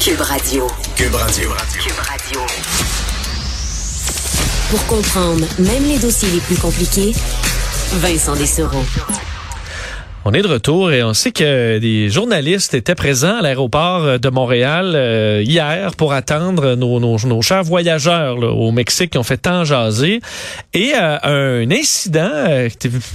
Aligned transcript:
Cube 0.00 0.22
Radio. 0.22 0.66
Cube 0.96 1.14
Radio. 1.14 1.50
Cube 1.78 1.92
Radio. 1.98 2.40
Pour 4.70 4.86
comprendre 4.86 5.46
même 5.58 5.84
les 5.84 5.98
dossiers 5.98 6.30
les 6.30 6.40
plus 6.40 6.56
compliqués, 6.56 7.12
Vincent 8.00 8.34
Dessereau. 8.34 8.82
On 10.26 10.34
est 10.34 10.42
de 10.42 10.48
retour 10.48 10.92
et 10.92 11.02
on 11.02 11.14
sait 11.14 11.32
que 11.32 11.78
des 11.78 12.10
journalistes 12.10 12.74
étaient 12.74 12.94
présents 12.94 13.38
à 13.38 13.40
l'aéroport 13.40 14.18
de 14.18 14.28
Montréal 14.28 14.92
euh, 14.94 15.42
hier 15.42 15.96
pour 15.96 16.12
attendre 16.12 16.74
nos, 16.74 17.00
nos, 17.00 17.16
nos 17.16 17.40
chers 17.40 17.64
voyageurs 17.64 18.36
là, 18.36 18.48
au 18.48 18.70
Mexique 18.70 19.12
qui 19.12 19.18
ont 19.18 19.22
fait 19.22 19.38
tant 19.38 19.64
jaser. 19.64 20.20
Et 20.74 20.92
euh, 20.94 21.62
un 21.62 21.70
incident 21.70 22.30
euh, 22.34 22.68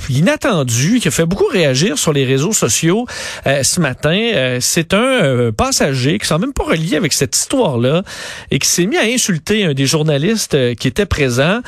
inattendu 0.09 0.99
qui 0.99 1.09
a 1.09 1.11
fait 1.11 1.27
beaucoup 1.27 1.45
réagir 1.45 1.99
sur 1.99 2.11
les 2.11 2.25
réseaux 2.25 2.53
sociaux 2.53 3.05
ce 3.45 3.79
matin. 3.79 4.57
C'est 4.59 4.95
un 4.95 5.51
passager 5.51 6.17
qui 6.17 6.25
s'est 6.25 6.37
même 6.39 6.53
pas 6.53 6.63
relié 6.63 6.97
avec 6.97 7.13
cette 7.13 7.35
histoire-là 7.35 8.01
et 8.49 8.57
qui 8.57 8.67
s'est 8.67 8.87
mis 8.87 8.97
à 8.97 9.03
insulter 9.03 9.65
un 9.65 9.73
des 9.75 9.85
journalistes 9.85 10.75
qui 10.75 10.87
était 10.87 11.05
présent 11.05 11.59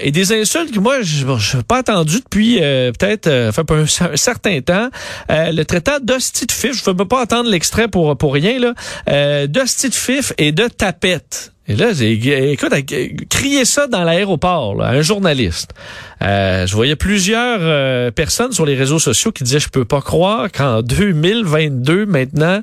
et 0.00 0.12
des 0.12 0.32
insultes 0.32 0.72
que 0.72 0.78
moi 0.78 1.02
je 1.02 1.26
n'ai 1.26 1.62
pas 1.64 1.80
entendu 1.80 2.20
depuis 2.20 2.58
peut-être 2.58 3.28
enfin, 3.48 3.64
un, 3.70 3.82
un 4.12 4.16
certain 4.16 4.60
temps 4.60 4.67
euh, 4.70 5.52
le 5.52 5.64
traitant 5.64 5.98
d'hostie 6.00 6.46
de 6.46 6.52
fif, 6.52 6.82
je 6.84 6.90
ne 6.90 6.96
veux 6.96 7.04
pas 7.08 7.22
attendre 7.22 7.50
l'extrait 7.50 7.88
pour, 7.88 8.16
pour 8.16 8.34
rien, 8.34 8.58
là, 8.58 8.74
euh, 9.08 9.46
de 9.46 9.60
fif 9.94 10.32
et 10.38 10.52
de 10.52 10.68
tapette. 10.68 11.52
Et 11.66 11.76
là, 11.76 11.90
écoute, 12.00 12.72
crié 13.28 13.66
ça 13.66 13.86
dans 13.86 14.02
l'aéroport, 14.02 14.82
un 14.82 15.02
journaliste. 15.02 15.74
Euh, 16.22 16.66
je 16.66 16.74
voyais 16.74 16.96
plusieurs 16.96 17.58
euh, 17.60 18.10
personnes 18.10 18.52
sur 18.52 18.66
les 18.66 18.74
réseaux 18.74 18.98
sociaux 18.98 19.32
qui 19.32 19.44
disaient, 19.44 19.60
je 19.60 19.68
peux 19.68 19.84
pas 19.84 20.00
croire 20.00 20.50
qu'en 20.50 20.82
2022, 20.88 22.06
maintenant, 22.06 22.60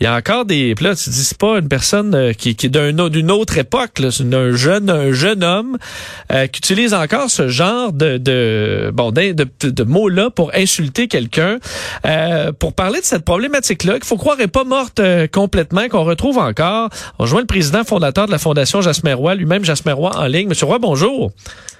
il 0.00 0.04
y 0.04 0.06
a 0.06 0.14
encore 0.14 0.44
des... 0.44 0.74
Là, 0.80 0.94
tu 0.94 1.10
dis, 1.10 1.30
pas 1.38 1.58
une 1.58 1.68
personne 1.68 2.14
euh, 2.14 2.32
qui, 2.32 2.56
qui 2.56 2.66
est 2.66 2.70
d'un, 2.70 3.08
d'une 3.08 3.30
autre 3.30 3.58
époque, 3.58 3.98
là, 3.98 4.10
c'est 4.10 4.32
un 4.34 4.52
jeune, 4.52 4.90
un 4.90 5.12
jeune 5.12 5.44
homme 5.44 5.78
qui 6.28 6.58
utilise 6.58 6.94
encore 6.94 7.30
ce 7.30 7.48
genre 7.48 7.92
de, 7.92 8.18
de 8.18 8.90
bon, 8.92 9.12
de, 9.12 9.32
de, 9.32 9.70
de 9.70 9.82
mots-là 9.84 10.30
pour 10.30 10.50
insulter 10.54 11.08
quelqu'un. 11.08 11.58
pour 12.58 12.72
parler 12.72 13.00
de 13.00 13.04
cette 13.04 13.24
problématique-là, 13.24 13.94
qu'il 13.94 14.04
faut 14.04 14.16
croire 14.16 14.40
est 14.40 14.48
pas 14.48 14.64
morte 14.64 15.00
complètement, 15.32 15.88
qu'on 15.88 16.04
retrouve 16.04 16.38
encore. 16.38 16.90
On 17.18 17.24
rejoint 17.24 17.40
le 17.40 17.46
président 17.46 17.84
fondateur 17.84 18.26
de 18.26 18.32
la 18.32 18.38
Fondation 18.38 18.80
Jasmin 18.80 19.14
Roy, 19.14 19.34
lui-même 19.34 19.64
Jasmin 19.64 19.94
Roy 19.94 20.10
en 20.16 20.26
ligne. 20.26 20.48
Monsieur 20.48 20.66
Roy, 20.66 20.78
bonjour. 20.78 21.32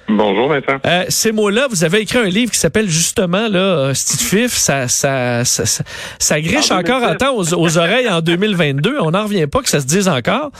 Bonjour, 0.09 0.49
Vincent. 0.49 0.79
Euh, 0.87 1.05
ces 1.09 1.33
mots-là, 1.33 1.67
vous 1.69 1.85
avez 1.85 2.01
écrit 2.01 2.19
un 2.19 2.29
livre 2.29 2.53
qui 2.53 2.59
s'appelle 2.59 2.89
justement 2.89 3.49
là, 3.49 3.93
Steve 3.95 4.41
Fif. 4.41 4.53
Ça, 4.53 4.87
ça, 4.89 5.45
ça, 5.45 5.85
ça, 6.19 6.41
griche 6.41 6.71
encore 6.71 7.03
à 7.03 7.17
temps 7.17 7.37
aux, 7.37 7.79
oreilles 7.79 8.09
en 8.09 8.21
2022. 8.21 8.99
On 9.01 9.11
n'en 9.11 9.25
revient 9.25 9.47
pas 9.47 9.61
que 9.61 9.69
ça 9.69 9.81
se 9.81 9.87
dise 9.87 10.09
encore. 10.09 10.51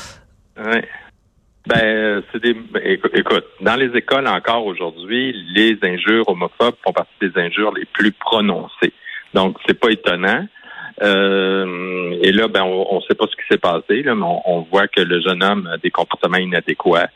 Oui. 0.59 0.81
Ben, 1.67 2.23
c'est 2.33 2.43
des. 2.43 2.55
Ben, 2.55 2.83
écoute, 3.15 3.45
dans 3.61 3.77
les 3.77 3.97
écoles 3.97 4.27
encore 4.29 4.67
aujourd'hui, 4.67 5.33
les 5.55 5.79
injures 5.83 6.29
homophobes 6.29 6.77
font 6.85 6.93
partie 6.93 7.13
des 7.21 7.41
injures 7.41 7.73
les 7.75 7.85
plus 7.87 8.13
prononcées. 8.13 8.93
Donc, 9.35 9.57
c'est 9.67 9.79
pas 9.79 9.91
étonnant. 9.91 10.47
Euh, 11.03 12.17
et 12.23 12.33
là, 12.33 12.49
ben, 12.49 12.63
on 12.63 12.97
ne 12.97 13.01
sait 13.03 13.15
pas 13.15 13.27
ce 13.27 13.37
qui 13.37 13.47
s'est 13.51 13.59
passé, 13.59 14.03
là, 14.03 14.15
mais 14.15 14.25
on, 14.25 14.63
voit 14.63 14.89
que 14.89 15.01
le 15.01 15.21
jeune 15.21 15.43
homme 15.43 15.69
a 15.73 15.77
des 15.79 15.91
comportements 15.91 16.39
inadéquats. 16.39 17.11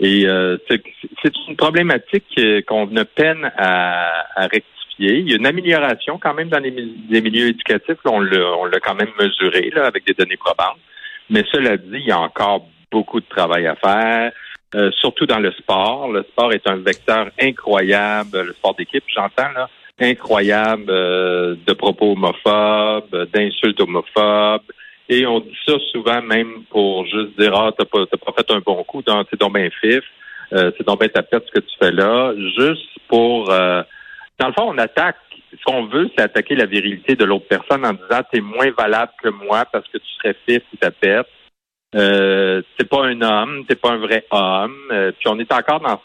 Et 0.00 0.26
euh, 0.26 0.58
c'est 0.68 1.32
une 1.48 1.56
problématique 1.56 2.38
qu'on 2.66 2.94
a 2.96 3.04
peine 3.04 3.50
à, 3.56 4.10
rectifier. 4.36 5.18
Il 5.18 5.30
y 5.30 5.32
a 5.32 5.36
une 5.36 5.46
amélioration 5.46 6.18
quand 6.18 6.34
même 6.34 6.48
dans 6.48 6.58
les, 6.58 6.70
milieux 7.20 7.48
éducatifs. 7.48 7.98
on 8.04 8.20
l'a 8.20 8.80
quand 8.82 8.94
même 8.94 9.12
mesuré 9.18 9.70
là, 9.74 9.86
avec 9.86 10.06
des 10.06 10.14
données 10.14 10.36
probantes. 10.36 10.78
Mais 11.30 11.44
cela 11.50 11.76
dit, 11.76 11.98
il 11.98 12.06
y 12.06 12.12
a 12.12 12.20
encore 12.20 12.66
beaucoup 12.90 13.20
de 13.20 13.26
travail 13.28 13.66
à 13.66 13.74
faire. 13.76 14.32
Euh, 14.74 14.90
surtout 15.00 15.26
dans 15.26 15.38
le 15.38 15.52
sport. 15.52 16.10
Le 16.10 16.22
sport 16.24 16.52
est 16.52 16.66
un 16.66 16.76
vecteur 16.76 17.30
incroyable, 17.40 18.42
le 18.42 18.52
sport 18.52 18.74
d'équipe, 18.74 19.04
j'entends 19.14 19.50
là, 19.54 19.70
incroyable 20.00 20.86
euh, 20.88 21.54
de 21.66 21.72
propos 21.72 22.12
homophobes, 22.12 23.28
d'insultes 23.32 23.80
homophobes. 23.80 24.62
Et 25.08 25.26
on 25.26 25.40
dit 25.40 25.56
ça 25.64 25.74
souvent 25.92 26.20
même 26.22 26.64
pour 26.70 27.04
juste 27.06 27.38
dire 27.38 27.54
Ah, 27.54 27.70
t'as 27.76 27.84
pas, 27.84 28.06
pas 28.06 28.32
fait 28.36 28.50
un 28.50 28.60
bon 28.60 28.82
coup, 28.84 29.02
c'est 29.06 29.40
donc 29.40 29.54
bien 29.54 29.70
fif, 29.80 30.02
euh, 30.52 30.70
c'est 30.76 30.86
donc 30.86 31.00
bien 31.00 31.08
tapette 31.08 31.44
ce 31.46 31.60
que 31.60 31.64
tu 31.64 31.76
fais 31.80 31.92
là, 31.92 32.34
juste 32.58 32.88
pour 33.08 33.50
euh, 33.50 33.82
dans 34.38 34.48
le 34.48 34.52
fond, 34.52 34.68
on 34.68 34.78
attaque 34.78 35.16
ce 35.52 35.64
qu'on 35.64 35.86
veut, 35.86 36.10
c'est 36.16 36.22
attaquer 36.22 36.54
la 36.54 36.66
virilité 36.66 37.14
de 37.14 37.24
l'autre 37.24 37.46
personne 37.48 37.84
en 37.86 37.92
disant 37.92 38.22
t'es 38.30 38.40
moins 38.40 38.70
valable 38.76 39.12
que 39.22 39.28
moi 39.28 39.64
parce 39.72 39.86
que 39.88 39.98
tu 39.98 40.08
serais 40.18 40.36
fif 40.46 40.62
ou 40.72 40.76
tapette. 40.76 41.28
Euh, 41.94 42.62
t'es 42.76 42.84
pas 42.84 43.06
un 43.06 43.22
homme, 43.22 43.64
t'es 43.66 43.76
pas 43.76 43.92
un 43.92 43.98
vrai 43.98 44.26
homme. 44.30 44.76
Euh, 44.90 45.12
puis 45.12 45.28
on 45.28 45.38
est 45.38 45.52
encore 45.52 45.80
dans 45.80 46.00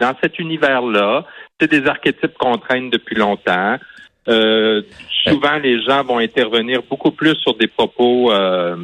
dans 0.00 0.14
cet 0.22 0.38
univers-là. 0.38 1.26
C'est 1.60 1.70
des 1.70 1.86
archétypes 1.86 2.36
qu'on 2.38 2.56
traîne 2.56 2.88
depuis 2.88 3.16
longtemps. 3.16 3.76
Euh, 4.28 4.82
souvent, 5.24 5.56
les 5.58 5.82
gens 5.82 6.04
vont 6.04 6.18
intervenir 6.18 6.82
beaucoup 6.88 7.10
plus 7.10 7.34
sur 7.36 7.54
des 7.54 7.68
propos 7.68 8.32
euh, 8.32 8.76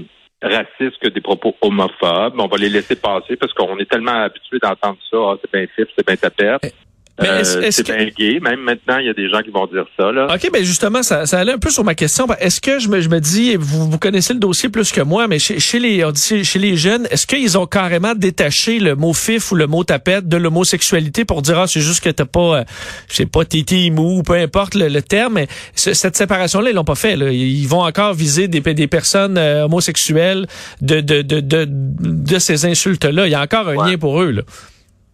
racistes 0.42 0.98
que 1.00 1.08
des 1.08 1.20
propos 1.20 1.54
homophobes. 1.60 2.34
On 2.38 2.46
va 2.46 2.56
les 2.56 2.68
laisser 2.68 2.96
passer 2.96 3.36
parce 3.36 3.52
qu'on 3.52 3.78
est 3.78 3.90
tellement 3.90 4.22
habitué 4.22 4.58
d'entendre 4.62 4.98
ça. 5.10 5.16
Ah, 5.18 5.34
c'est 5.40 5.52
bien 5.52 5.66
fif, 5.74 5.86
c'est 5.96 6.06
bien 6.06 6.16
tapette. 6.16 6.74
Euh, 7.22 7.42
c'est 7.70 7.86
bien 7.86 8.08
gay. 8.16 8.40
Même 8.40 8.60
maintenant, 8.60 8.98
il 8.98 9.06
y 9.06 9.08
a 9.08 9.14
des 9.14 9.30
gens 9.30 9.40
qui 9.40 9.50
vont 9.50 9.66
dire 9.66 9.86
ça. 9.96 10.12
Là. 10.12 10.26
OK, 10.34 10.50
ben 10.52 10.62
justement, 10.62 11.02
ça, 11.02 11.24
ça 11.24 11.38
allait 11.38 11.52
un 11.52 11.58
peu 11.58 11.70
sur 11.70 11.82
ma 11.82 11.94
question. 11.94 12.26
Est-ce 12.38 12.60
que 12.60 12.78
je 12.78 12.88
me, 12.88 13.00
je 13.00 13.08
me 13.08 13.20
dis, 13.20 13.56
vous, 13.56 13.90
vous 13.90 13.98
connaissez 13.98 14.34
le 14.34 14.38
dossier 14.38 14.68
plus 14.68 14.92
que 14.92 15.00
moi, 15.00 15.26
mais 15.26 15.38
chez, 15.38 15.58
chez 15.58 15.78
les, 15.78 16.04
chez 16.14 16.58
les 16.58 16.76
jeunes, 16.76 17.06
est-ce 17.10 17.26
qu'ils 17.26 17.56
ont 17.56 17.66
carrément 17.66 18.14
détaché 18.14 18.78
le 18.78 18.96
mot 18.96 19.14
fif 19.14 19.50
ou 19.50 19.54
le 19.54 19.66
mot 19.66 19.82
tapette 19.82 20.28
de 20.28 20.36
l'homosexualité 20.36 21.24
pour 21.24 21.40
dire, 21.40 21.58
ah, 21.58 21.66
c'est 21.66 21.80
juste 21.80 22.04
que 22.04 22.10
t'as 22.10 22.26
pas, 22.26 22.58
euh, 22.58 22.64
je 23.08 23.14
sais 23.14 23.26
pas, 23.26 23.44
tété, 23.46 23.90
mou, 23.90 24.22
peu 24.22 24.34
importe 24.34 24.74
le, 24.74 25.00
terme, 25.00 25.34
mais 25.34 25.48
cette 25.74 26.16
séparation-là, 26.16 26.70
ils 26.70 26.74
l'ont 26.74 26.84
pas 26.84 26.94
fait. 26.94 27.16
Là. 27.16 27.30
Ils 27.30 27.66
vont 27.66 27.82
encore 27.82 28.12
viser 28.12 28.48
des, 28.48 28.60
des 28.60 28.86
personnes 28.86 29.38
euh, 29.38 29.64
homosexuelles 29.64 30.46
de, 30.82 31.00
de, 31.00 31.22
de, 31.22 31.40
de, 31.40 31.66
de 31.68 32.38
ces 32.38 32.66
insultes-là. 32.66 33.26
Il 33.26 33.30
y 33.30 33.34
a 33.34 33.40
encore 33.40 33.68
un 33.68 33.88
lien 33.88 33.96
pour 33.96 34.20
eux. 34.20 34.30
Là. 34.30 34.42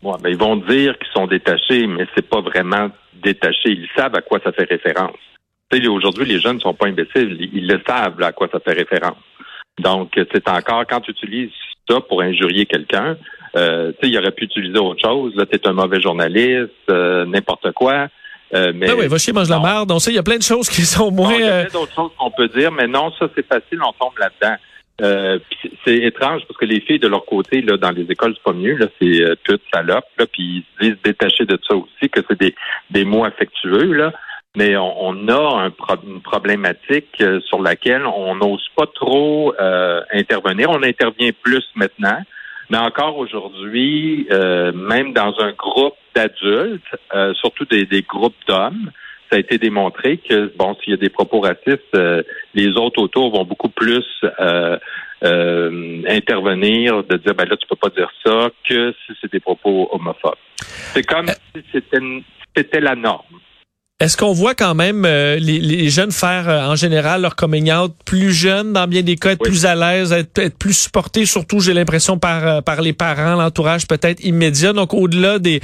Ouais, 0.02 0.16
ben, 0.20 0.30
ils 0.30 0.36
vont 0.36 0.56
dire 0.56 0.98
qu'ils 0.98 1.12
sont 1.14 1.26
détachés, 1.26 1.86
mais 1.86 2.06
c'est 2.14 2.28
pas 2.28 2.40
vraiment 2.40 2.90
détaché. 3.22 3.70
Ils 3.70 3.88
savent 3.96 4.14
à 4.14 4.20
quoi 4.20 4.40
ça 4.42 4.52
fait 4.52 4.68
référence. 4.68 5.16
Aujourd'hui, 5.88 6.26
les 6.26 6.38
jeunes 6.38 6.56
ne 6.56 6.60
sont 6.60 6.74
pas 6.74 6.86
imbéciles. 6.86 7.36
Ils 7.52 7.66
le 7.66 7.80
savent 7.86 8.20
à 8.22 8.32
quoi 8.32 8.48
ça 8.52 8.60
fait 8.60 8.74
référence. 8.74 9.16
Donc, 9.78 10.12
c'est 10.14 10.48
encore 10.48 10.84
quand 10.88 11.00
tu 11.00 11.12
utilises 11.12 11.50
ça 11.88 12.00
pour 12.00 12.20
injurier 12.20 12.66
quelqu'un, 12.66 13.16
euh, 13.56 13.92
il 14.02 14.18
aurait 14.18 14.32
pu 14.32 14.44
utiliser 14.44 14.78
autre 14.78 15.00
chose. 15.00 15.34
Là, 15.34 15.46
tu 15.46 15.56
es 15.56 15.66
un 15.66 15.72
mauvais 15.72 16.00
journaliste, 16.00 16.70
euh, 16.90 17.24
n'importe 17.24 17.72
quoi. 17.72 18.08
Euh, 18.54 18.72
mais, 18.74 18.88
ben 18.88 18.96
oui, 18.98 19.08
va 19.08 19.16
chier, 19.16 19.32
mange 19.32 19.48
la 19.48 19.60
merde. 19.60 19.88
Donc, 19.88 20.06
il 20.06 20.12
y 20.12 20.18
a 20.18 20.22
plein 20.22 20.36
de 20.36 20.42
choses 20.42 20.68
qui 20.68 20.82
sont 20.82 21.10
moins. 21.10 21.34
il 21.34 21.40
y 21.40 21.48
a 21.48 21.64
plein 21.64 21.80
d'autres 21.80 21.94
choses 21.94 22.10
qu'on 22.18 22.30
peut 22.30 22.48
dire, 22.48 22.70
mais 22.70 22.86
non, 22.86 23.10
ça, 23.18 23.28
c'est 23.34 23.46
facile, 23.46 23.78
on 23.82 23.92
tombe 23.92 24.18
là-dedans. 24.18 24.56
Euh, 25.00 25.38
c'est 25.84 25.96
étrange 25.96 26.42
parce 26.46 26.58
que 26.58 26.66
les 26.66 26.80
filles 26.80 26.98
de 26.98 27.08
leur 27.08 27.24
côté, 27.24 27.62
là, 27.62 27.76
dans 27.76 27.90
les 27.90 28.04
écoles, 28.10 28.34
c'est 28.36 28.42
pas 28.42 28.56
mieux, 28.56 28.76
là, 28.76 28.86
c'est 29.00 29.22
euh, 29.22 29.34
pute, 29.42 29.62
salope, 29.72 30.04
là, 30.18 30.26
puis 30.26 30.42
ils 30.42 30.64
se 30.78 30.84
disent 30.84 31.02
détacher 31.02 31.44
de 31.44 31.58
ça 31.66 31.74
aussi, 31.74 32.10
que 32.10 32.20
c'est 32.28 32.38
des, 32.38 32.54
des 32.90 33.04
mots 33.04 33.24
affectueux, 33.24 33.92
là. 33.92 34.12
Mais 34.54 34.76
on, 34.76 35.28
a 35.28 35.64
un 35.64 35.72
une 36.06 36.20
problématique 36.20 37.08
euh, 37.22 37.40
sur 37.40 37.62
laquelle 37.62 38.04
on 38.04 38.34
n'ose 38.34 38.68
pas 38.76 38.84
trop 38.86 39.54
euh, 39.58 40.02
intervenir. 40.12 40.68
On 40.68 40.82
intervient 40.82 41.30
plus 41.42 41.64
maintenant. 41.74 42.20
Mais 42.68 42.76
encore 42.76 43.16
aujourd'hui, 43.16 44.26
même 44.30 45.12
dans 45.12 45.34
un 45.40 45.52
groupe 45.52 45.96
d'adultes, 46.14 46.82
surtout 47.34 47.66
des, 47.66 47.84
des 47.84 48.00
groupes 48.00 48.36
d'hommes, 48.46 48.90
ça 49.32 49.38
a 49.38 49.40
été 49.40 49.56
démontré 49.56 50.18
que, 50.18 50.52
bon, 50.58 50.76
s'il 50.76 50.90
y 50.90 50.94
a 50.94 50.98
des 50.98 51.08
propos 51.08 51.40
racistes, 51.40 51.80
euh, 51.94 52.22
les 52.54 52.76
autres 52.76 53.00
autour 53.00 53.34
vont 53.34 53.44
beaucoup 53.44 53.70
plus 53.70 54.04
euh, 54.38 54.76
euh, 55.24 56.02
intervenir, 56.06 57.02
de 57.04 57.16
dire, 57.16 57.34
ben 57.34 57.48
là, 57.48 57.56
tu 57.56 57.66
peux 57.66 57.76
pas 57.76 57.88
dire 57.88 58.10
ça, 58.22 58.50
que 58.68 58.92
si 58.92 59.14
c'est 59.22 59.32
des 59.32 59.40
propos 59.40 59.88
homophobes. 59.90 60.34
C'est 60.92 61.02
comme 61.02 61.28
si 61.54 61.82
c'était 62.54 62.80
la 62.80 62.94
norme. 62.94 63.40
Est-ce 64.02 64.16
qu'on 64.16 64.32
voit 64.32 64.56
quand 64.56 64.74
même 64.74 65.04
euh, 65.04 65.36
les, 65.36 65.88
jeunes 65.88 66.10
faire 66.10 66.48
euh, 66.48 66.66
en 66.66 66.74
général 66.74 67.22
leur 67.22 67.36
coming 67.36 67.72
out 67.72 67.92
plus 68.04 68.32
jeunes, 68.32 68.72
dans 68.72 68.88
bien 68.88 69.02
des 69.02 69.14
cas, 69.14 69.30
être 69.30 69.44
plus 69.44 69.64
à 69.64 69.76
l'aise, 69.76 70.12
être, 70.12 70.58
plus 70.58 70.76
supportés, 70.76 71.24
surtout 71.24 71.60
j'ai 71.60 71.72
l'impression 71.72 72.18
par 72.18 72.44
euh, 72.44 72.60
par 72.62 72.82
les 72.82 72.92
parents, 72.92 73.36
l'entourage 73.36 73.86
peut-être 73.86 74.24
immédiat. 74.24 74.72
Donc 74.72 74.92
au-delà 74.92 75.38
des 75.38 75.60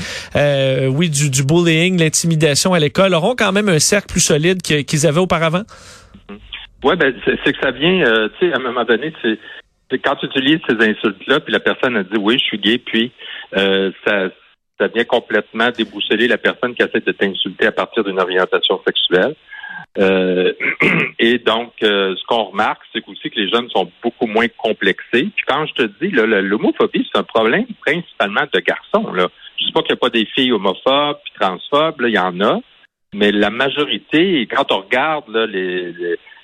oui 0.88 1.10
du, 1.10 1.30
du 1.30 1.42
bullying, 1.42 1.98
l'intimidation 1.98 2.74
à 2.74 2.78
l'école, 2.78 3.12
auront 3.14 3.34
quand 3.34 3.50
même 3.50 3.68
un 3.68 3.80
cercle 3.80 4.06
plus 4.06 4.20
solide 4.20 4.62
qu'ils 4.62 5.06
avaient 5.08 5.18
auparavant? 5.18 5.64
Oui, 6.84 6.94
ben 6.94 7.12
c'est 7.44 7.52
que 7.52 7.58
ça 7.60 7.72
vient, 7.72 8.04
tu 8.38 8.46
sais, 8.46 8.52
à 8.52 8.58
un 8.58 8.62
moment 8.62 8.84
donné, 8.84 9.12
c'est 9.20 9.98
quand 9.98 10.14
tu 10.14 10.26
utilises 10.26 10.60
ces 10.68 10.76
insultes-là, 10.76 11.40
puis 11.40 11.52
la 11.52 11.58
personne 11.58 11.96
a 11.96 12.04
dit 12.04 12.18
oui, 12.20 12.38
je 12.38 12.44
suis 12.44 12.58
gay, 12.58 12.78
puis 12.78 13.10
ça 13.52 14.28
ça 14.78 14.88
vient 14.88 15.04
complètement 15.04 15.70
déboussoler 15.70 16.28
la 16.28 16.38
personne 16.38 16.74
qui 16.74 16.82
essaie 16.82 17.00
de 17.00 17.12
t'insulter 17.12 17.66
à 17.66 17.72
partir 17.72 18.04
d'une 18.04 18.20
orientation 18.20 18.80
sexuelle. 18.86 19.34
Euh, 19.98 20.52
et 21.18 21.38
donc, 21.38 21.72
euh, 21.82 22.14
ce 22.16 22.24
qu'on 22.26 22.44
remarque, 22.44 22.82
c'est 22.92 23.02
aussi 23.08 23.30
que 23.30 23.40
les 23.40 23.48
jeunes 23.48 23.68
sont 23.70 23.90
beaucoup 24.02 24.26
moins 24.26 24.46
complexés. 24.48 25.28
Puis 25.34 25.44
quand 25.46 25.66
je 25.66 25.74
te 25.74 25.82
dis, 26.00 26.10
l'homophobie, 26.10 27.08
c'est 27.10 27.18
un 27.18 27.24
problème 27.24 27.66
principalement 27.84 28.44
de 28.52 28.60
garçons. 28.60 29.12
Là. 29.12 29.28
Je 29.58 29.66
dis 29.66 29.72
pas 29.72 29.82
qu'il 29.82 29.94
n'y 29.94 29.98
a 29.98 30.00
pas 30.00 30.10
des 30.10 30.26
filles 30.26 30.52
homophobes 30.52 31.18
puis 31.24 31.32
transphobes, 31.40 32.02
il 32.06 32.14
y 32.14 32.18
en 32.18 32.40
a. 32.40 32.60
Mais 33.14 33.32
la 33.32 33.50
majorité, 33.50 34.46
quand 34.46 34.70
on 34.70 34.82
regarde 34.82 35.28
là, 35.28 35.46
les, 35.46 35.94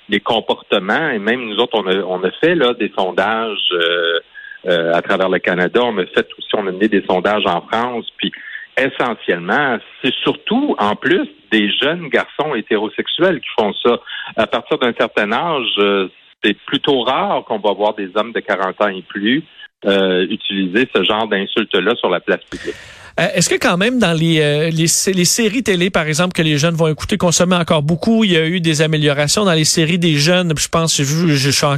les, 0.09 0.19
comportements, 0.19 1.09
et 1.09 1.19
même 1.19 1.45
nous 1.45 1.57
autres, 1.57 1.77
on 1.77 1.87
a, 1.87 1.95
on 1.97 2.23
a 2.23 2.31
fait 2.31 2.55
là, 2.55 2.73
des 2.73 2.91
sondages 2.97 3.69
euh, 3.71 4.19
euh, 4.67 4.93
à 4.93 5.01
travers 5.01 5.29
le 5.29 5.39
Canada, 5.39 5.81
on 5.83 5.97
a 5.97 6.05
fait 6.05 6.27
aussi, 6.37 6.49
on 6.53 6.67
a 6.67 6.71
mené 6.71 6.87
des 6.87 7.03
sondages 7.07 7.45
en 7.45 7.61
France, 7.61 8.05
puis 8.17 8.31
essentiellement, 8.77 9.77
c'est 10.03 10.13
surtout 10.23 10.75
en 10.79 10.95
plus 10.95 11.27
des 11.51 11.69
jeunes 11.81 12.09
garçons 12.09 12.55
hétérosexuels 12.55 13.39
qui 13.39 13.49
font 13.57 13.73
ça. 13.83 13.99
À 14.35 14.47
partir 14.47 14.77
d'un 14.77 14.93
certain 14.93 15.31
âge, 15.31 15.67
euh, 15.77 16.09
c'est 16.43 16.57
plutôt 16.65 17.01
rare 17.01 17.43
qu'on 17.45 17.59
va 17.59 17.73
voir 17.73 17.93
des 17.93 18.09
hommes 18.15 18.31
de 18.33 18.39
40 18.39 18.81
ans 18.81 18.87
et 18.87 19.01
plus 19.01 19.43
euh, 19.85 20.25
utiliser 20.29 20.87
ce 20.95 21.03
genre 21.03 21.27
d'insultes-là 21.27 21.95
sur 21.95 22.09
la 22.09 22.19
place 22.19 22.43
publique. 22.49 22.75
Euh, 23.17 23.27
est-ce 23.33 23.49
que 23.49 23.55
quand 23.55 23.77
même 23.77 23.97
dans 23.97 24.11
les, 24.11 24.41
euh, 24.41 24.69
les, 24.69 24.87
séries 25.25 25.63
télé, 25.63 25.89
par 25.89 26.05
exemple, 26.05 26.33
que 26.33 26.41
les 26.41 26.57
jeunes 26.57 26.75
vont 26.75 26.89
écouter, 26.89 27.17
consommer 27.17 27.55
encore 27.55 27.81
beaucoup, 27.81 28.25
il 28.25 28.31
y 28.31 28.37
a 28.37 28.45
eu 28.45 28.59
des 28.59 28.81
améliorations 28.81 29.45
dans 29.45 29.53
les 29.53 29.63
séries 29.63 29.97
des 29.97 30.15
jeunes? 30.15 30.53
Je 30.57 30.67
pense, 30.67 31.01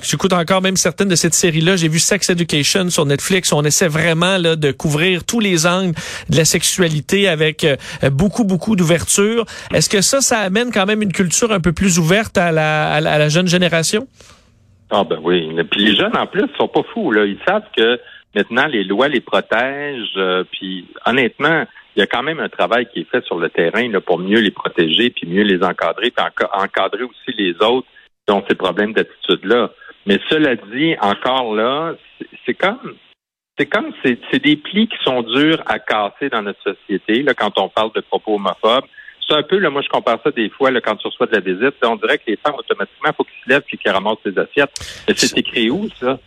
j'écoute 0.03 0.33
encore 0.33 0.63
même 0.63 0.77
certaines 0.77 1.09
de 1.09 1.15
cette 1.15 1.35
série-là. 1.35 1.75
J'ai 1.75 1.89
vu 1.89 1.99
Sex 1.99 2.31
Education 2.31 2.89
sur 2.89 3.05
Netflix. 3.05 3.53
On 3.53 3.63
essaie 3.63 3.87
vraiment 3.87 4.37
là, 4.37 4.55
de 4.55 4.71
couvrir 4.71 5.25
tous 5.25 5.39
les 5.39 5.67
angles 5.67 5.93
de 6.29 6.37
la 6.37 6.45
sexualité 6.45 7.27
avec 7.27 7.63
euh, 7.63 7.75
beaucoup, 8.09 8.43
beaucoup 8.43 8.75
d'ouverture. 8.75 9.45
Est-ce 9.71 9.89
que 9.89 10.01
ça, 10.01 10.21
ça 10.21 10.39
amène 10.39 10.71
quand 10.71 10.87
même 10.87 11.03
une 11.03 11.13
culture 11.13 11.51
un 11.51 11.59
peu 11.59 11.71
plus 11.71 11.99
ouverte 11.99 12.35
à 12.39 12.51
la, 12.51 12.93
à 12.93 12.99
la, 12.99 13.29
jeune 13.29 13.47
génération? 13.47 14.07
Ah 14.89 15.03
ben 15.03 15.19
oui. 15.21 15.53
Puis 15.69 15.85
les 15.85 15.95
jeunes, 15.95 16.17
en 16.17 16.25
plus, 16.25 16.45
sont 16.57 16.67
pas 16.67 16.81
fous. 16.93 17.11
Là. 17.11 17.25
Ils 17.25 17.37
savent 17.45 17.65
que 17.75 17.99
Maintenant, 18.37 18.67
les 18.67 18.83
lois 18.83 19.07
les 19.07 19.19
protègent. 19.19 20.13
Euh, 20.15 20.43
puis 20.51 20.85
honnêtement, 21.07 21.65
il 21.95 22.01
y 22.01 22.03
a 22.03 22.05
quand 22.05 22.21
même 22.21 22.39
un 22.39 22.49
travail 22.49 22.87
qui 22.93 22.99
est 22.99 23.09
fait 23.09 23.25
sur 23.25 23.39
le 23.39 23.49
terrain 23.49 23.89
là, 23.89 23.99
pour 23.99 24.19
mieux 24.19 24.39
les 24.39 24.51
protéger, 24.51 25.09
puis 25.09 25.25
mieux 25.25 25.41
les 25.41 25.63
encadrer, 25.63 26.11
puis 26.11 26.23
encadrer 26.53 27.01
aussi 27.01 27.35
les 27.35 27.55
autres 27.63 27.87
qui 28.27 28.33
ont 28.35 28.43
ces 28.47 28.53
problèmes 28.53 28.93
d'attitude-là. 28.93 29.71
Mais 30.05 30.19
cela 30.29 30.55
dit, 30.55 30.95
encore 31.01 31.55
là, 31.55 31.95
c'est 32.45 32.53
comme 32.53 32.93
c'est 33.57 33.65
comme 33.65 33.91
c'est 34.03 34.43
des 34.43 34.55
plis 34.55 34.87
qui 34.87 35.03
sont 35.03 35.23
durs 35.23 35.63
à 35.65 35.79
casser 35.79 36.29
dans 36.29 36.43
notre 36.43 36.61
société 36.61 37.23
là, 37.23 37.33
quand 37.33 37.57
on 37.57 37.69
parle 37.69 37.91
de 37.95 38.01
propos 38.01 38.35
homophobes. 38.35 38.85
C'est 39.27 39.35
un 39.35 39.43
peu, 39.43 39.57
là, 39.57 39.71
moi, 39.71 39.81
je 39.81 39.89
compare 39.89 40.19
ça 40.23 40.29
des 40.29 40.49
fois, 40.49 40.69
là, 40.69 40.79
quand 40.79 40.95
tu 40.95 41.07
reçois 41.07 41.25
de 41.25 41.33
la 41.33 41.41
visite, 41.41 41.75
on 41.83 41.95
dirait 41.95 42.19
que 42.19 42.23
les 42.27 42.37
femmes, 42.37 42.53
automatiquement, 42.55 43.09
il 43.09 43.15
faut 43.15 43.23
qu'ils 43.23 43.43
se 43.43 43.49
lèvent 43.49 43.63
et 43.69 43.77
qu'ils 43.77 43.91
ramassent 43.91 44.23
les 44.23 44.37
assiettes. 44.37 45.03
Mais 45.07 45.15
c'est 45.17 45.37
écrit 45.37 45.69
où, 45.69 45.89
ça? 45.99 46.19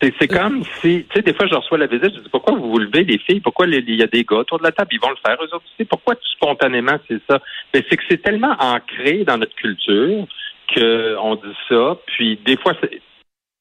C'est 0.00 0.28
comme 0.28 0.62
si, 0.80 1.06
tu 1.08 1.14
sais, 1.14 1.22
des 1.22 1.32
fois, 1.32 1.46
je 1.46 1.54
reçois 1.54 1.78
la 1.78 1.86
visite, 1.86 2.14
je 2.14 2.20
dis, 2.20 2.28
pourquoi 2.28 2.54
vous 2.54 2.70
vous 2.70 2.78
levez, 2.78 3.04
les 3.04 3.18
filles? 3.18 3.40
Pourquoi 3.40 3.66
il 3.66 3.94
y 3.94 4.02
a 4.02 4.06
des 4.06 4.24
gars 4.24 4.36
autour 4.36 4.58
de 4.58 4.64
la 4.64 4.72
table? 4.72 4.90
Ils 4.92 5.00
vont 5.00 5.08
le 5.08 5.16
faire, 5.24 5.38
eux 5.40 5.54
autres 5.54 5.64
aussi. 5.64 5.86
Pourquoi 5.86 6.14
spontanément 6.34 6.98
c'est 7.08 7.20
ça? 7.28 7.40
Mais 7.72 7.82
c'est 7.88 7.96
que 7.96 8.02
c'est 8.08 8.22
tellement 8.22 8.54
ancré 8.58 9.24
dans 9.24 9.38
notre 9.38 9.54
culture 9.54 10.26
qu'on 10.74 11.34
dit 11.36 11.56
ça. 11.68 11.96
Puis, 12.08 12.38
des 12.44 12.58
fois, 12.58 12.74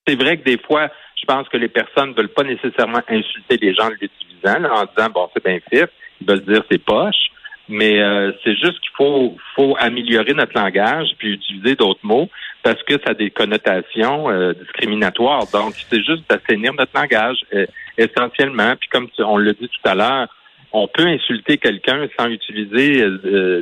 c'est 0.06 0.16
vrai 0.16 0.38
que 0.38 0.44
des 0.44 0.58
fois, 0.58 0.90
je 1.16 1.26
pense 1.26 1.48
que 1.48 1.58
les 1.58 1.70
personnes 1.70 2.10
ne 2.10 2.16
veulent 2.16 2.34
pas 2.34 2.44
nécessairement 2.44 3.02
insulter 3.08 3.58
les 3.58 3.74
gens 3.74 3.90
l'utilisant, 3.90 4.64
en 4.72 4.86
disant, 4.86 5.10
bon, 5.14 5.30
c'est 5.34 5.44
bien 5.44 5.60
fait. 5.72 5.90
Ils 6.20 6.28
veulent 6.28 6.46
dire 6.46 6.64
c'est 6.70 6.84
poche. 6.84 7.30
Mais 7.68 8.00
euh, 8.00 8.32
c'est 8.44 8.56
juste 8.56 8.80
qu'il 8.82 8.92
faut, 8.96 9.36
faut 9.56 9.76
améliorer 9.80 10.34
notre 10.34 10.56
langage 10.56 11.08
puis 11.18 11.32
utiliser 11.32 11.76
d'autres 11.76 12.04
mots 12.04 12.30
parce 12.66 12.82
que 12.82 12.94
ça 13.06 13.12
a 13.12 13.14
des 13.14 13.30
connotations 13.30 14.28
euh, 14.32 14.54
discriminatoires. 14.54 15.46
Donc, 15.54 15.76
c'est 15.88 16.04
juste 16.04 16.24
d'assainir 16.28 16.74
notre 16.74 17.00
langage 17.00 17.38
euh, 17.54 17.68
essentiellement. 17.96 18.74
Puis 18.76 18.90
comme 18.90 19.08
on 19.20 19.38
l'a 19.38 19.54
dit 19.54 19.70
tout 19.70 19.88
à 19.88 19.94
l'heure, 19.94 20.28
on 20.74 20.88
peut 20.88 21.06
insulter 21.06 21.60
quelqu'un 21.60 22.08
sans 22.20 22.26
utiliser 22.26 23.06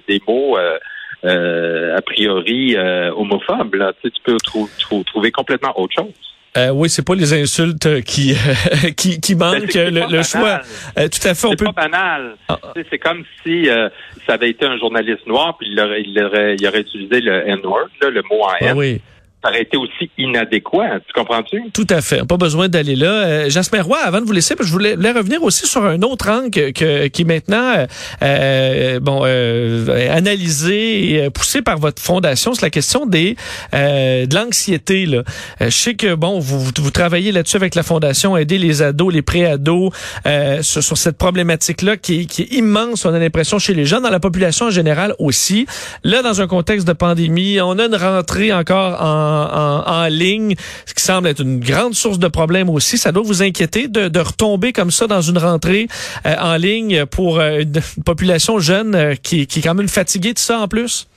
des 0.08 0.22
mots 0.26 0.58
a 0.58 2.02
priori 2.02 2.76
homophobes. 2.78 3.76
Là. 3.76 3.94
Tu, 4.02 4.10
sais, 4.10 4.16
tu 4.16 4.22
peux 4.24 5.04
trouver 5.04 5.32
complètement 5.32 5.80
autre 5.80 5.94
chose. 5.94 6.33
Euh, 6.56 6.70
oui, 6.70 6.90
c'est 6.90 7.06
pas 7.06 7.16
les 7.16 7.34
insultes 7.34 8.02
qui 8.04 8.36
qui, 8.98 9.20
qui 9.20 9.36
ben, 9.36 9.54
manquent 9.54 9.74
le, 9.74 10.24
choix. 10.24 10.62
Euh, 10.98 11.08
tout 11.08 11.28
à 11.28 11.34
fait, 11.34 11.48
on 11.48 11.56
peut. 11.56 11.66
pas 11.66 11.88
banal. 11.90 12.36
Ah. 12.48 12.60
C'est 12.92 13.00
comme 13.00 13.24
si 13.44 13.70
euh, 13.70 13.90
ça 14.28 14.34
avait 14.34 14.52
été 14.52 14.66
un 14.66 14.78
journaliste 14.78 15.26
noir 15.26 15.58
puis 15.58 15.70
il 15.72 15.80
aurait 15.80 16.04
il 16.06 16.24
aurait, 16.24 16.56
il 16.56 16.68
aurait 16.68 16.82
utilisé 16.82 17.22
le 17.22 17.48
N-word, 17.48 17.88
le 18.02 18.22
mot 18.30 18.44
en 18.44 18.50
ah 18.50 18.66
N. 18.66 18.78
oui 18.78 19.02
ça 19.44 19.50
aurait 19.50 19.62
été 19.64 19.76
aussi 19.76 20.10
inadéquat. 20.18 21.00
Tu 21.06 21.14
comprends-tu? 21.14 21.62
Tout 21.74 21.88
à 21.90 22.02
fait. 22.02 22.26
Pas 22.26 22.38
besoin 22.38 22.70
d'aller 22.70 22.96
là. 22.96 23.12
Euh, 23.12 23.50
Jasper 23.50 23.82
Roy, 23.82 23.98
avant 24.02 24.22
de 24.22 24.26
vous 24.26 24.32
laisser, 24.32 24.56
je 24.60 24.72
voulais, 24.72 24.94
revenir 24.94 25.44
aussi 25.44 25.68
sur 25.68 25.84
un 25.84 26.02
autre 26.02 26.30
angle 26.30 26.50
que, 26.50 27.08
qui 27.08 27.22
est 27.22 27.26
maintenant 27.26 27.74
euh, 27.76 27.86
euh 28.24 29.00
bon 29.00 29.22
euh, 29.26 30.16
analysé 30.16 31.16
et 31.16 31.30
poussé 31.30 31.62
par 31.62 31.78
votre 31.78 32.02
fondation. 32.02 32.54
C'est 32.54 32.62
la 32.62 32.70
question 32.70 33.06
des 33.06 33.36
de 33.74 34.34
l'anxiété. 34.34 35.06
Là. 35.06 35.24
je 35.60 35.70
sais 35.70 35.96
que 35.96 36.16
bon, 36.16 36.40
vous, 36.40 36.60
vous 36.60 36.92
travaillez 36.92 37.32
là-dessus 37.32 37.58
avec 37.58 37.76
la 37.76 37.84
fondation, 37.84 38.38
aider 38.38 38.58
les 38.58 38.82
ados, 38.82 39.14
les 39.14 39.22
pré-ados 39.22 39.92
sur, 40.62 40.84
sur, 40.84 40.98
cette 40.98 41.18
problématique-là 41.18 41.98
qui, 41.98 42.28
qui 42.28 42.44
est 42.44 42.54
immense. 42.54 43.06
On 43.06 43.14
a 43.14 43.20
l'impression 43.20 43.60
chez 43.60 43.74
les 43.74 43.86
jeunes, 43.86 44.04
dans 44.04 44.10
la 44.10 44.20
population 44.22 44.68
en 44.68 44.72
général 44.72 45.14
aussi. 45.20 45.66
Là, 46.04 46.22
dans 46.22 46.42
un 46.42 46.48
contexte 46.48 46.88
de 46.88 46.94
pandémie, 46.94 47.60
on 47.62 47.78
a 47.78 47.86
une 47.86 47.96
rentrée 47.96 48.54
encore 48.54 49.02
en 49.02 49.33
en, 49.34 50.08
ligne, 50.08 50.56
ce 50.86 50.94
qui 50.94 51.04
semble 51.04 51.28
être 51.28 51.42
une 51.42 51.60
grande 51.60 51.94
source 51.94 52.20
de 52.20 52.28
problèmes 52.28 52.70
aussi. 52.70 52.98
Ça 52.98 53.12
doit 53.12 53.24
vous 53.24 53.42
inquiéter 53.42 53.88
de, 53.88 54.20
retomber 54.20 54.74
comme 54.74 54.92
ça 54.92 55.08
dans 55.08 55.22
une 55.22 55.38
rentrée 55.38 55.88
euh, 56.26 56.36
en 56.40 56.56
ligne 56.56 57.06
pour 57.06 57.40
euh, 57.40 57.60
une, 57.62 57.74
population 58.06 58.60
jeune 58.60 58.96
euh, 58.96 59.16
qui, 59.16 59.42
est 59.42 59.64
quand 59.64 59.76
même 59.76 59.88
fatiguée 59.88 60.34
de 60.34 60.40
ça 60.40 60.60
en 60.60 60.68
plus? 60.68 61.08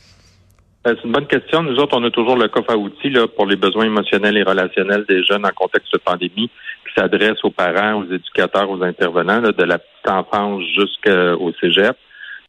C'est 0.84 1.02
une 1.04 1.12
bonne 1.12 1.26
question. 1.26 1.62
Nous 1.62 1.76
autres, 1.76 1.96
on 1.98 2.04
a 2.04 2.10
toujours 2.10 2.36
le 2.36 2.48
coffre 2.48 2.70
à 2.70 2.76
outils 2.76 3.12
pour 3.36 3.46
les 3.46 3.56
besoins 3.56 3.86
émotionnels 3.86 4.36
et 4.36 4.42
relationnels 4.44 5.04
des 5.08 5.24
jeunes 5.24 5.44
en 5.44 5.50
contexte 5.50 5.92
de 5.92 5.98
pandémie 5.98 6.48
qui 6.48 6.94
s'adresse 6.96 7.38
aux 7.42 7.50
parents, 7.50 8.02
aux 8.02 8.04
éducateurs, 8.04 8.70
aux 8.70 8.82
intervenants, 8.82 9.40
de 9.40 9.64
la 9.64 9.78
petite 9.78 10.08
enfance 10.08 10.62
jusqu'au 10.76 11.52
cégep. 11.60 11.96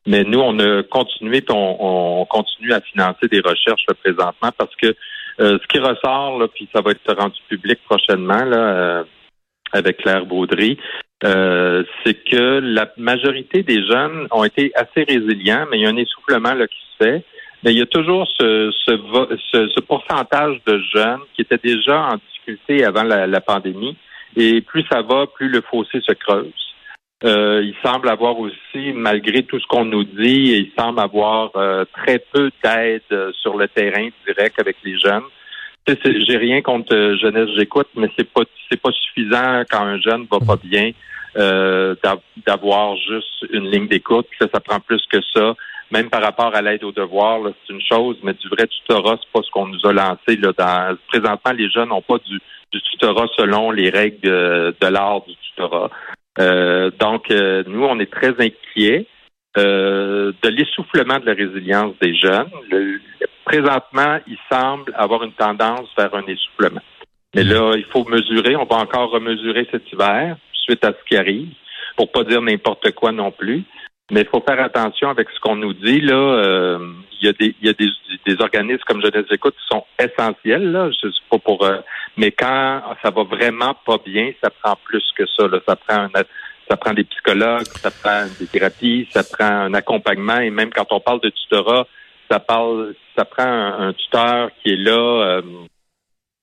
Mais 0.07 0.23
nous, 0.23 0.39
on 0.39 0.57
a 0.59 0.83
continué, 0.83 1.43
on, 1.49 1.77
on, 2.21 2.25
continue 2.25 2.71
à 2.71 2.79
financer 2.79 3.27
des 3.29 3.41
recherches 3.41 3.85
présentement 4.01 4.51
parce 4.57 4.73
que 4.81 4.95
euh, 5.39 5.57
ce 5.61 5.67
qui 5.67 5.79
ressort, 5.79 6.39
là, 6.39 6.47
puis 6.47 6.67
ça 6.73 6.81
va 6.81 6.91
être 6.91 7.13
rendu 7.13 7.39
public 7.47 7.79
prochainement 7.87 8.43
là, 8.43 8.57
euh, 8.57 9.03
avec 9.71 9.97
Claire 9.97 10.25
Baudry, 10.25 10.77
euh, 11.23 11.83
c'est 12.03 12.23
que 12.23 12.59
la 12.59 12.91
majorité 12.97 13.63
des 13.63 13.85
jeunes 13.85 14.27
ont 14.31 14.43
été 14.43 14.71
assez 14.75 15.03
résilients, 15.03 15.65
mais 15.69 15.79
il 15.79 15.83
y 15.83 15.85
a 15.85 15.89
un 15.89 15.97
essoufflement 15.97 16.53
là, 16.53 16.67
qui 16.67 16.77
se 16.77 17.03
fait. 17.03 17.23
Mais 17.63 17.73
il 17.73 17.79
y 17.79 17.81
a 17.81 17.87
toujours 17.87 18.27
ce, 18.37 18.71
ce, 18.85 18.91
ce, 19.51 19.79
pourcentage 19.81 20.57
de 20.67 20.79
jeunes 20.93 21.21
qui 21.33 21.41
étaient 21.41 21.57
déjà 21.57 22.09
en 22.11 22.17
difficulté 22.17 22.85
avant 22.85 23.03
la, 23.03 23.25
la 23.25 23.41
pandémie. 23.41 23.97
Et 24.35 24.61
plus 24.61 24.85
ça 24.91 25.01
va, 25.01 25.25
plus 25.25 25.49
le 25.49 25.61
fossé 25.61 25.99
se 26.01 26.13
creuse. 26.13 26.66
Euh, 27.23 27.63
il 27.63 27.73
semble 27.83 28.09
avoir 28.09 28.37
aussi, 28.39 28.93
malgré 28.93 29.41
tout 29.41 29.59
ce 29.59 29.65
qu'on 29.65 29.85
nous 29.85 30.03
dit, 30.03 30.53
il 30.53 30.71
semble 30.77 30.99
avoir 30.99 31.49
euh, 31.55 31.83
très 31.91 32.19
peu 32.19 32.51
d'aide 32.63 33.01
euh, 33.11 33.31
sur 33.41 33.57
le 33.57 33.67
terrain 33.67 34.09
direct 34.27 34.59
avec 34.59 34.77
les 34.83 34.99
jeunes. 34.99 35.23
J'ai 35.87 36.37
rien 36.37 36.61
contre 36.61 37.15
jeunesse 37.19 37.49
j'écoute, 37.57 37.87
mais 37.95 38.09
c'est 38.17 38.29
pas 38.29 38.41
c'est 38.69 38.79
pas 38.79 38.91
suffisant 38.91 39.63
quand 39.71 39.81
un 39.81 39.99
jeune 40.01 40.27
va 40.29 40.39
pas 40.45 40.57
bien 40.57 40.91
d'avoir 42.45 42.97
juste 42.97 43.45
une 43.51 43.71
ligne 43.71 43.87
d'écoute. 43.87 44.27
Ça, 44.39 44.47
ça 44.53 44.59
prend 44.59 44.81
plus 44.81 45.01
que 45.09 45.19
ça. 45.33 45.55
Même 45.89 46.09
par 46.09 46.21
rapport 46.21 46.53
à 46.53 46.61
l'aide 46.61 46.83
aux 46.83 46.91
devoirs, 46.91 47.39
c'est 47.45 47.73
une 47.73 47.81
chose, 47.81 48.17
mais 48.21 48.33
du 48.33 48.49
vrai 48.49 48.67
tutorat, 48.67 49.17
c'est 49.21 49.31
pas 49.31 49.41
ce 49.43 49.49
qu'on 49.51 49.67
nous 49.67 49.85
a 49.85 49.93
lancé. 49.93 50.35
Là, 50.35 50.51
dans, 50.57 50.97
présentement, 51.07 51.53
les 51.53 51.69
jeunes 51.69 51.87
n'ont 51.87 52.01
pas 52.01 52.17
du, 52.17 52.37
du 52.73 52.81
tutorat 52.81 53.27
selon 53.37 53.71
les 53.71 53.89
règles 53.89 54.19
de 54.19 54.87
l'art 54.87 55.21
du 55.25 55.35
tutorat. 55.35 55.89
Euh, 56.39 56.91
donc, 56.99 57.31
euh, 57.31 57.63
nous, 57.67 57.83
on 57.83 57.99
est 57.99 58.11
très 58.11 58.29
inquiets 58.39 59.07
euh, 59.57 60.31
de 60.41 60.49
l'essoufflement 60.49 61.19
de 61.19 61.25
la 61.25 61.33
résilience 61.33 61.95
des 62.01 62.15
jeunes. 62.15 62.49
présentement, 63.45 64.19
il 64.27 64.37
semble 64.51 64.93
avoir 64.95 65.23
une 65.23 65.33
tendance 65.33 65.89
vers 65.97 66.13
un 66.13 66.25
essoufflement. 66.27 66.81
Mais 67.35 67.43
là, 67.43 67.73
il 67.75 67.85
faut 67.85 68.03
mesurer. 68.05 68.55
On 68.55 68.65
va 68.65 68.77
encore 68.77 69.09
remesurer 69.11 69.67
cet 69.71 69.91
hiver 69.91 70.37
suite 70.53 70.83
à 70.83 70.89
ce 70.89 71.07
qui 71.07 71.15
arrive, 71.15 71.49
pour 71.95 72.11
pas 72.11 72.23
dire 72.23 72.41
n'importe 72.41 72.91
quoi 72.91 73.11
non 73.11 73.31
plus. 73.31 73.63
Mais 74.11 74.21
il 74.21 74.27
faut 74.27 74.43
faire 74.47 74.63
attention 74.63 75.09
avec 75.09 75.29
ce 75.29 75.39
qu'on 75.39 75.57
nous 75.57 75.73
dit. 75.73 75.99
Là, 75.99 76.15
euh, 76.15 76.79
il 77.19 77.25
y 77.25 77.29
a 77.29 77.33
des, 77.33 77.55
il 77.61 77.67
y 77.67 77.69
a 77.69 77.73
des, 77.73 77.89
des 78.25 78.41
organismes 78.41 78.83
comme 78.87 79.01
Jeunesse 79.01 79.25
Écoute 79.31 79.55
qui 79.55 79.67
sont 79.75 79.85
essentiels. 79.99 80.71
Là, 80.71 80.89
je 80.91 81.09
sais 81.09 81.17
pas 81.29 81.39
pour. 81.39 81.65
Euh, 81.65 81.79
mais 82.15 82.31
quand 82.31 82.81
ça 83.03 83.09
va 83.09 83.23
vraiment 83.23 83.75
pas 83.85 83.97
bien, 84.05 84.31
ça 84.41 84.49
prend 84.49 84.77
plus 84.85 85.03
que 85.17 85.25
ça. 85.25 85.47
Là. 85.47 85.59
Ça 85.67 85.75
prend 85.75 86.03
un, 86.03 86.09
ça 86.69 86.77
prend 86.77 86.93
des 86.93 87.03
psychologues, 87.03 87.67
ça 87.67 87.91
prend 87.91 88.25
des 88.39 88.47
thérapies, 88.47 89.07
ça 89.11 89.23
prend 89.23 89.45
un 89.45 89.73
accompagnement. 89.73 90.39
Et 90.39 90.51
même 90.51 90.69
quand 90.69 90.87
on 90.91 91.01
parle 91.01 91.19
de 91.21 91.29
tutorat, 91.29 91.85
ça 92.31 92.39
parle, 92.39 92.95
ça 93.17 93.25
prend 93.25 93.43
un, 93.43 93.93
tuteur 93.93 94.51
qui 94.61 94.71
est 94.71 94.77
là. 94.77 94.91
Euh, 94.93 95.41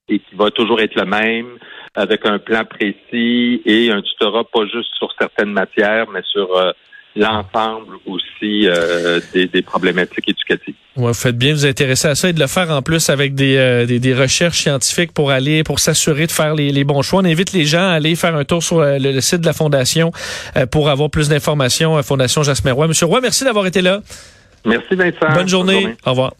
et 0.08 0.18
qui 0.18 0.34
va 0.34 0.50
toujours 0.50 0.80
être 0.80 0.96
le 0.96 1.06
même, 1.06 1.58
avec 1.94 2.26
un 2.26 2.38
plan 2.38 2.64
précis 2.64 3.62
et 3.64 3.90
un 3.90 4.02
tutorat 4.02 4.44
pas 4.44 4.66
juste 4.66 4.90
sur 4.98 5.10
certaines 5.18 5.52
matières, 5.52 6.10
mais 6.10 6.20
sur 6.24 6.54
euh, 6.56 6.72
l'ensemble 7.16 7.96
aussi 8.06 8.66
euh, 8.66 9.20
des, 9.32 9.46
des, 9.46 9.62
problématiques 9.62 10.28
éducatives. 10.28 10.74
Ouais, 10.96 11.08
vous 11.08 11.14
faites 11.14 11.36
bien 11.38 11.50
de 11.50 11.58
vous 11.58 11.66
intéresser 11.66 12.08
à 12.08 12.14
ça 12.14 12.28
et 12.28 12.32
de 12.32 12.40
le 12.40 12.46
faire 12.46 12.70
en 12.70 12.82
plus 12.82 13.08
avec 13.08 13.34
des, 13.34 13.56
euh, 13.56 13.86
des, 13.86 13.98
des, 14.00 14.14
recherches 14.14 14.62
scientifiques 14.62 15.12
pour 15.12 15.30
aller, 15.30 15.62
pour 15.62 15.78
s'assurer 15.78 16.26
de 16.26 16.32
faire 16.32 16.54
les, 16.54 16.72
les, 16.72 16.84
bons 16.84 17.02
choix. 17.02 17.20
On 17.20 17.24
invite 17.24 17.52
les 17.52 17.64
gens 17.64 17.88
à 17.88 17.92
aller 17.92 18.16
faire 18.16 18.34
un 18.34 18.44
tour 18.44 18.62
sur 18.62 18.80
le, 18.80 19.20
site 19.20 19.40
de 19.40 19.46
la 19.46 19.52
Fondation 19.52 20.12
pour 20.70 20.90
avoir 20.90 21.10
plus 21.10 21.28
d'informations. 21.28 22.02
Fondation 22.02 22.42
Jasmin 22.42 22.72
Roy. 22.72 22.88
Monsieur 22.88 23.06
Roy, 23.06 23.20
merci 23.20 23.44
d'avoir 23.44 23.66
été 23.66 23.80
là. 23.80 24.00
Merci 24.64 24.94
Vincent. 24.94 25.34
Bonne 25.34 25.48
journée. 25.48 25.74
Bonne 25.74 25.82
journée. 25.82 25.96
Au 26.06 26.10
revoir. 26.10 26.34